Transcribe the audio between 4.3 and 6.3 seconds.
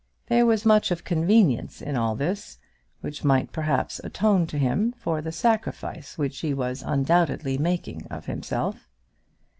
to him for the sacrifice